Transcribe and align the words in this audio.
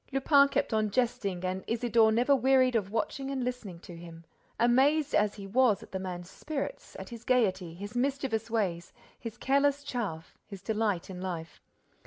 Lupin 0.11 0.47
kept 0.47 0.73
on 0.73 0.89
jesting 0.89 1.45
and 1.45 1.63
Isidore 1.67 2.11
never 2.11 2.35
wearied 2.35 2.75
of 2.75 2.89
watching 2.89 3.29
and 3.29 3.43
listening 3.43 3.77
to 3.81 3.95
him, 3.95 4.25
amazed 4.59 5.13
as 5.13 5.35
he 5.35 5.45
was 5.45 5.83
at 5.83 5.91
the 5.91 5.99
man's 5.99 6.27
spirits, 6.27 6.95
at 6.97 7.09
his 7.09 7.23
gaiety, 7.23 7.75
his 7.75 7.95
mischievous 7.95 8.49
ways, 8.49 8.93
his 9.19 9.37
careless 9.37 9.83
chaff, 9.83 10.39
his 10.47 10.63
delight 10.63 11.11
in 11.11 11.21
life. 11.21 11.61